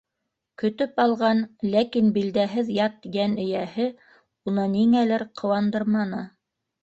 [0.59, 1.41] Көтөп алған,
[1.73, 3.87] ләкин билдәһеҙ ят йән эйәһе
[4.53, 6.25] уны, ниңәлер, ҡыуандырманы.